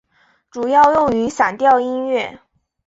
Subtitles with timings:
[0.49, 2.39] 主要用于散调音乐。